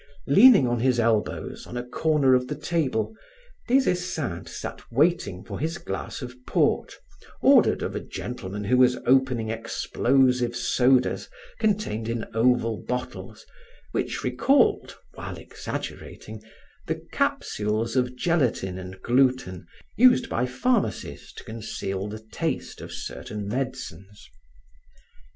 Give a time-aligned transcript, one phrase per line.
[0.25, 3.13] Leaning on his elbows on a corner of the table,
[3.67, 6.95] Des Esseintes sat waiting for his glass of port
[7.39, 11.29] ordered of a gentleman who was opening explosive sodas
[11.59, 13.45] contained in oval bottles
[13.91, 16.41] which recalled, while exaggerating,
[16.87, 23.47] the capsules of gelatine and gluten used by pharmacies to conceal the taste of certain
[23.47, 24.27] medicines.